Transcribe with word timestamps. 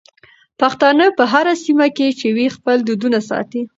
پښتانه 0.59 1.05
په 1.17 1.23
هره 1.31 1.53
سيمه 1.63 1.87
کې 1.97 2.07
چې 2.19 2.27
وي 2.35 2.47
خپل 2.55 2.77
دودونه 2.87 3.19
ساتي. 3.29 3.61